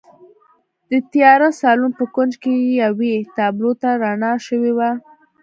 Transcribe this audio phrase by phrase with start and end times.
[0.91, 2.53] د تیاره سالون په کونج کې
[2.83, 4.91] یوې تابلو ته رڼا شوې وه